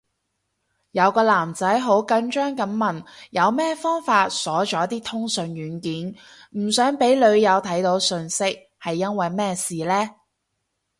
[0.93, 6.15] 有個男仔好緊張噉問有咩方法鎖咗啲通訊軟件，
[6.59, 8.45] 唔想俾女友睇到訊息，
[8.81, 10.09] 係因為咩事呢？